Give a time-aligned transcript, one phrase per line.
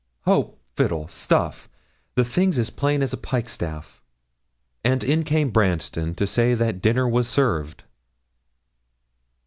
[0.21, 0.59] 'Hope?
[0.75, 1.07] fiddle!
[1.09, 1.69] stuff!
[2.15, 4.01] the thing's as plain as a pikestaff.'
[4.83, 7.83] And in came Branston to say that dinner was served.